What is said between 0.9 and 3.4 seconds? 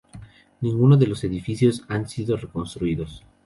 de los edificios han sido reconstruidos.